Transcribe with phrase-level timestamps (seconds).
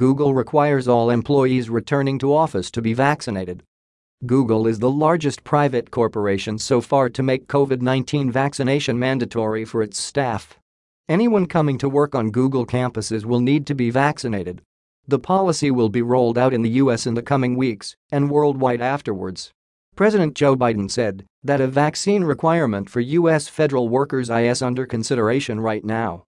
[0.00, 3.62] Google requires all employees returning to office to be vaccinated.
[4.24, 10.00] Google is the largest private corporation so far to make COVID-19 vaccination mandatory for its
[10.00, 10.58] staff.
[11.06, 14.62] Anyone coming to work on Google campuses will need to be vaccinated.
[15.06, 17.06] The policy will be rolled out in the U.S.
[17.06, 19.50] in the coming weeks and worldwide afterwards.
[19.96, 23.48] President Joe Biden said that a vaccine requirement for U.S.
[23.48, 26.24] federal workers is under consideration right now.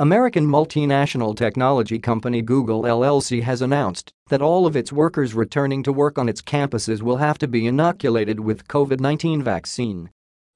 [0.00, 5.92] American multinational technology company Google LLC has announced that all of its workers returning to
[5.92, 10.10] work on its campuses will have to be inoculated with COVID-19 vaccine.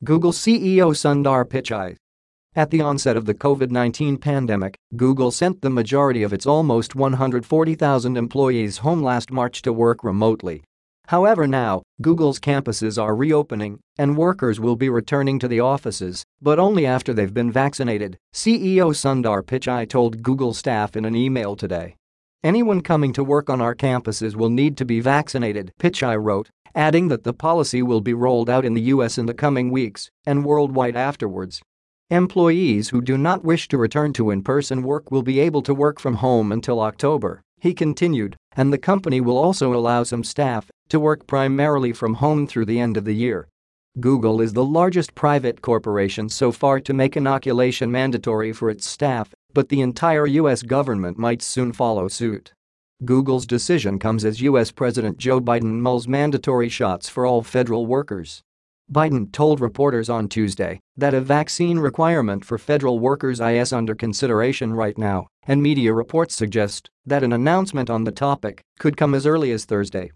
[0.04, 1.96] Google CEO Sundar Pichai
[2.54, 8.16] at the onset of the COVID-19 pandemic, Google sent the majority of its almost 140,000
[8.16, 10.62] employees home last March to work remotely.
[11.12, 16.58] However now, Google's campuses are reopening and workers will be returning to the offices, but
[16.58, 21.96] only after they've been vaccinated, CEO Sundar Pichai told Google staff in an email today.
[22.42, 27.08] Anyone coming to work on our campuses will need to be vaccinated, Pichai wrote, adding
[27.08, 30.46] that the policy will be rolled out in the US in the coming weeks and
[30.46, 31.60] worldwide afterwards.
[32.08, 36.00] Employees who do not wish to return to in-person work will be able to work
[36.00, 41.00] from home until October, he continued, and the company will also allow some staff to
[41.00, 43.48] work primarily from home through the end of the year.
[43.98, 49.32] Google is the largest private corporation so far to make inoculation mandatory for its staff,
[49.54, 50.62] but the entire U.S.
[50.62, 52.52] government might soon follow suit.
[53.06, 54.70] Google's decision comes as U.S.
[54.70, 58.42] President Joe Biden mulls mandatory shots for all federal workers.
[58.92, 64.74] Biden told reporters on Tuesday that a vaccine requirement for federal workers is under consideration
[64.74, 69.24] right now, and media reports suggest that an announcement on the topic could come as
[69.24, 70.10] early as Thursday.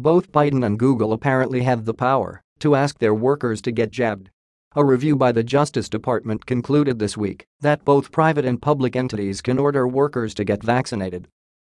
[0.00, 4.30] Both Biden and Google apparently have the power to ask their workers to get jabbed.
[4.76, 9.42] A review by the Justice Department concluded this week that both private and public entities
[9.42, 11.26] can order workers to get vaccinated.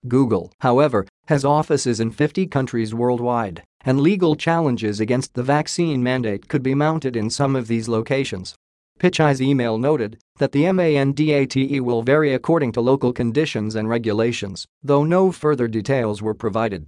[0.07, 6.47] Google, however, has offices in 50 countries worldwide and legal challenges against the vaccine mandate
[6.47, 8.55] could be mounted in some of these locations.
[8.97, 15.03] Pichai's email noted that the mandate will vary according to local conditions and regulations, though
[15.03, 16.87] no further details were provided.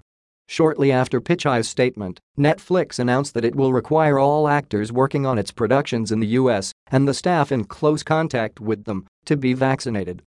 [0.49, 5.51] Shortly after Pichai's statement, Netflix announced that it will require all actors working on its
[5.51, 10.23] productions in the US and the staff in close contact with them to be vaccinated.